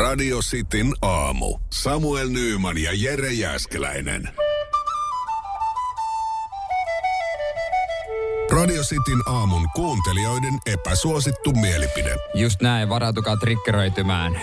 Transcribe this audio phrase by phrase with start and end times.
[0.00, 1.58] Radio Cityn aamu.
[1.70, 4.28] Samuel Nyyman ja Jere Jäskeläinen.
[8.52, 12.16] Radio Cityn aamun kuuntelijoiden epäsuosittu mielipide.
[12.34, 14.32] Just näin, varautukaa triggeröitymään.
[14.32, 14.42] 04725585.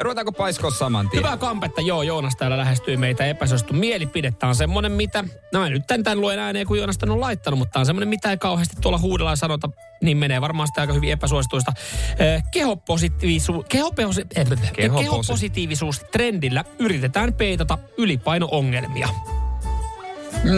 [0.00, 1.22] Ruvetaanko paiskoa saman tien?
[1.22, 2.02] Hyvää kampetta, joo.
[2.02, 4.32] Joonas täällä lähestyy meitä epäsuosittu mielipide.
[4.38, 5.24] Tämä on semmonen, mitä...
[5.52, 7.86] No mä nyt tän, tän luen ääneen, kun Joonas tän on laittanut, mutta tämä on
[7.86, 9.68] semmonen, mitä ei kauheasti tuolla huudella sanota.
[10.02, 11.72] Niin menee varmaan sitä aika hyvin epäsuosituista.
[12.18, 13.66] Eh, kehopositiivisuus...
[13.68, 19.08] Kehoposi, eh, Kehoposi- kehopositiivisuustrendillä yritetään peitata ylipaino-ongelmia.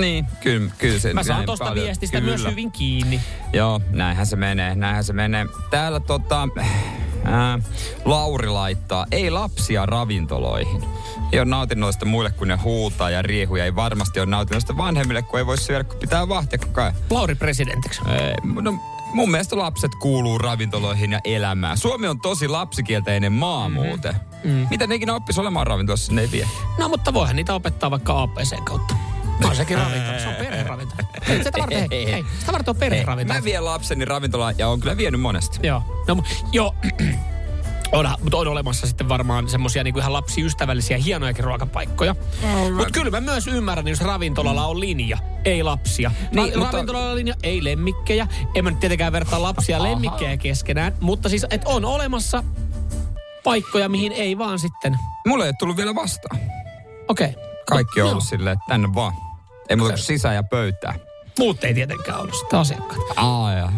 [0.01, 2.37] Niin, kyllä, kyllä se Mä saan paljon- viestistä kyllä.
[2.37, 3.20] myös hyvin kiinni.
[3.53, 5.47] Joo, näinhän se menee, näinhän se menee.
[5.70, 6.48] Täällä tota,
[7.25, 7.59] ää,
[8.05, 10.85] Lauri laittaa, ei lapsia ravintoloihin.
[11.33, 13.65] Ei ole nautinnollista muille, kun ne huutaa ja riehuja.
[13.65, 16.95] Ei varmasti ole nautinnollista vanhemmille, kun ei voi syödä, kun pitää vahtia koko ajan.
[17.11, 18.01] Lauri presidentiksi.
[18.09, 18.75] Ei, no,
[19.13, 21.79] mun mielestä lapset kuuluu ravintoloihin ja elämään.
[21.79, 23.87] Suomi on tosi lapsikielteinen maa Mm-hmm.
[23.87, 24.15] muuten.
[24.45, 24.67] Mm.
[24.71, 26.49] Mitä ne ikinä oppis olemaan ravintolassa, ne ei vie.
[26.79, 28.95] No mutta voihan niitä opettaa vaikka APCn kautta.
[29.45, 31.09] On sekin ravintola, se on perheravintola.
[31.29, 33.39] Ei, sitä varten, hei, hei, sitä varten on perheravintola.
[33.39, 35.67] Mä vien lapseni ravintolaan ja on kyllä vienyt monesti.
[35.67, 36.75] Joo, no, joo.
[37.93, 42.15] On, mutta on olemassa sitten varmaan semmosia niinku ihan lapsiystävällisiä, hienojakin ruokapaikkoja.
[42.77, 46.11] Mutta kyllä mä myös ymmärrän, jos ravintolalla on linja, ei lapsia.
[46.20, 48.27] Niin, Niin, mutta- Ravintolalla on linja, ei lemmikkejä.
[48.55, 52.45] En mä nyt tietenkään vertaa lapsia lemmikkejä keskenään, mutta siis, että on olemassa
[53.45, 54.98] paikkoja, mihin ei vaan sitten.
[55.27, 56.41] Mulle ei ole tullut vielä vastaan.
[57.09, 57.29] Okei.
[57.29, 57.43] Okay.
[57.69, 58.11] Kaikki on Joo.
[58.11, 59.13] ollut silleen, että tänne vaan.
[59.69, 61.01] Ei muuta kuin sisään ja pöytään.
[61.39, 63.01] Muut ei tietenkään ollut sitten asiakkaat.
[63.17, 63.73] Aa, ja.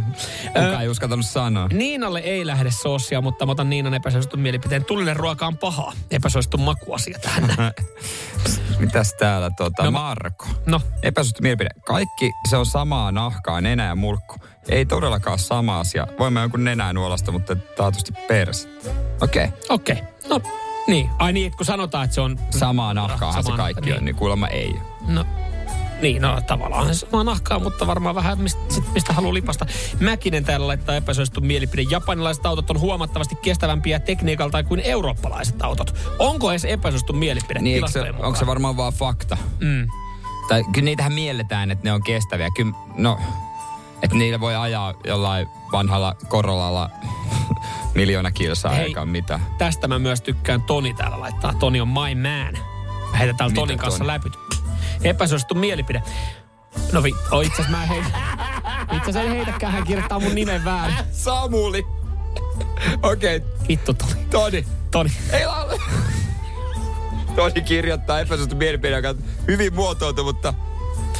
[0.46, 1.68] Kukaan ei uskaltanut sanoa.
[1.72, 4.84] Niinalle ei lähde soosia, mutta mä otan Niinan epäsuositun mielipiteen.
[4.84, 5.92] Tulinen ruoka on pahaa.
[6.10, 7.50] Epäsuosittu makuasia tähän.
[8.78, 10.46] Mitäs täällä tota, No Marko?
[10.66, 11.70] No, Epäsuosittu mielipide.
[11.86, 14.36] Kaikki se on samaa nahkaa, nenä ja mulkku.
[14.68, 16.06] Ei todellakaan sama asia.
[16.18, 18.68] Voimme jonkun nenää nuolasta, mutta taatusti perse.
[19.20, 19.44] Okei.
[19.44, 19.58] Okay.
[19.68, 19.96] okei.
[19.96, 20.28] Okay.
[20.28, 20.40] No,
[20.86, 21.10] niin.
[21.18, 22.38] Ai niin, kun sanotaan, että se on...
[22.50, 23.98] Samaa nahkaahan se kaikki niin.
[23.98, 24.80] on, niin kuulemma ei.
[25.06, 25.24] No,
[26.04, 29.66] niin, no tavallaan se samaa nahkaa, mutta varmaan vähän mistä, sit, mistä haluaa lipasta.
[30.00, 31.82] Mäkinen täällä laittaa epäsuosittu mielipide.
[31.90, 35.94] Japanilaiset autot on huomattavasti kestävämpiä tekniikalta kuin eurooppalaiset autot.
[36.18, 39.36] Onko edes epäsuosittu mielipide Niin, se, onko se varmaan vaan fakta?
[39.60, 39.88] Mm.
[40.48, 42.50] Tai kyllä niitähän mielletään, että ne on kestäviä.
[42.50, 43.18] Kyllä, no,
[44.02, 46.90] että niillä voi ajaa jollain vanhalla Corolalla
[47.94, 48.84] miljoona kilsaa Hei.
[48.84, 49.40] eikä mitään.
[49.58, 50.62] Tästä mä myös tykkään.
[50.62, 51.54] Toni täällä laittaa.
[51.54, 52.54] Toni on my man.
[53.10, 54.06] Mä heitän täällä Mitä Tonin kanssa Toni?
[54.08, 54.30] läpi.
[55.02, 56.02] Epäsuosittu mielipide.
[56.92, 58.08] No vi, oh, itse asiassa mä en heitä.
[58.82, 60.96] Itse asiassa ei heitäkään, hän kirjoittaa mun nimen väärin.
[61.12, 61.86] Samuli.
[63.02, 64.26] Okei, okay, Vittu Toni.
[64.30, 64.66] Toni.
[64.90, 65.12] Toni.
[65.32, 65.68] Ei la...
[67.36, 70.54] Toni kirjoittaa epäsuosittu mielipide, joka on hyvin muotoiltu, mutta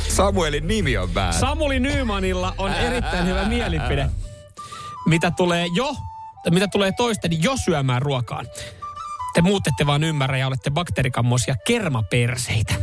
[0.09, 1.33] Samuelin nimi on väärä.
[1.33, 4.11] Samuli Nymanilla on erittäin hyvä mielipide.
[5.06, 5.95] Mitä tulee jo,
[6.51, 8.47] mitä tulee toisten jo syömään ruokaan.
[9.35, 12.75] Te muut ette vaan ymmärrä ja olette bakteerikammoisia kermaperseitä.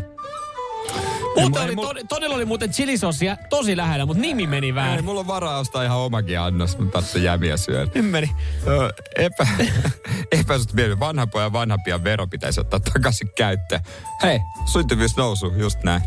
[1.36, 5.06] Muuten ei oli, mul- Tonilla oli muuten chilisosia tosi lähellä, mutta nimi meni Ei, väärin.
[5.06, 7.92] mulla on varaa ostaa ihan omakin annos, mutta tarvitsen jämiä syödä.
[7.96, 8.32] Nyt meni.
[8.68, 9.48] Ö, Epä,
[10.32, 11.00] epäsuosittu mielipide.
[11.00, 13.82] Vanhan pojan vanhan pian vero pitäisi ottaa takaisin käyttöön.
[14.24, 14.40] Hei,
[14.72, 16.02] syntyvyys nousu, just näin.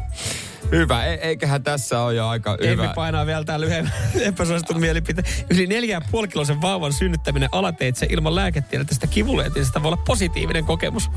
[0.71, 2.93] Hyvä, e- eiköhän tässä ole jo aika Emmi hyvä.
[2.95, 3.93] painaa vielä täällä yhden
[4.29, 5.27] epäsuositun mielipiteen.
[5.51, 11.11] Yli 4,5 kilosen vauvan synnyttäminen alateitse ilman lääketiedettä sitä kivulietistä voi olla positiivinen kokemus.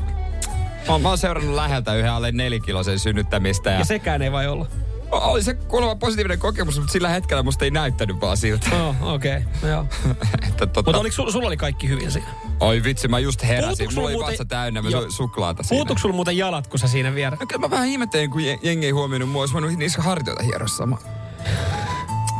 [0.88, 3.70] Mä, mä oon seurannut läheltä yhden alle nelikilosen synnyttämistä.
[3.70, 4.66] Ja, Ja sekään ei vai olla.
[5.10, 8.66] Oli se kuulemma positiivinen kokemus, mutta sillä hetkellä musta ei näyttänyt vaan siltä.
[8.76, 9.36] Oh, okei.
[9.58, 9.70] Okay.
[9.70, 9.86] Joo.
[10.48, 12.28] että tota, Mutta oliko sul, sulla oli kaikki hyvin siinä?
[12.60, 13.76] Oi vitsi, mä just heräsin.
[13.76, 15.00] Sulla Mulla oli muuten- vatsa täynnä, mä Joo.
[15.00, 15.78] söin suklaata siinä.
[15.78, 17.44] Puutuuko sulla muuten jalat, kun sä siinä vieressä?
[17.44, 19.42] No kyllä mä vähän ihmettelin, kun je- jengi ei huomioinut mua.
[19.42, 20.98] Olisi voinut niissä hartioita hieroa sama.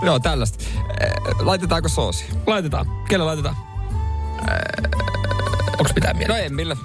[0.03, 0.65] Joo, tällaista.
[1.01, 2.25] Eh, Laitetaanko soosi?
[2.47, 2.87] Laitetaan.
[3.09, 3.57] Kelle laitetaan?
[5.79, 6.39] Onko mitään No mieltä?
[6.39, 6.77] Emmille.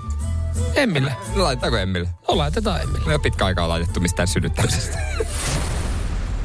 [0.76, 1.14] Emmille.
[1.36, 2.10] No laitetaanko Emmille?
[2.28, 3.06] No laitetaan Emmille.
[3.06, 5.00] Me ei ole pitkä aikaa laitettu mistään synnyttämisestä.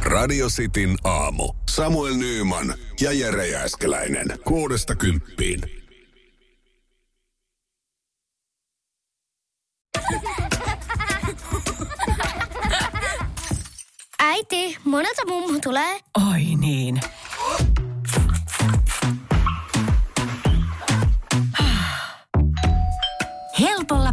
[0.02, 1.52] Radio Cityn aamu.
[1.70, 4.38] Samuel Nyyman ja Jere Jääskeläinen.
[4.44, 5.60] Kuudesta kymppiin.
[14.18, 16.00] Äiti, monelta mummu tulee?
[16.32, 17.00] Oi niin.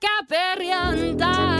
[0.00, 1.57] Pyörykkäperjantai.